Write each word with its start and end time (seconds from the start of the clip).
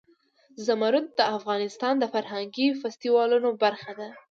زمرد 0.65 1.05
د 1.19 1.21
افغانستان 1.37 1.93
د 1.99 2.03
فرهنګي 2.13 2.67
فستیوالونو 2.81 3.49
برخه 3.63 3.91
ده. 3.99 4.09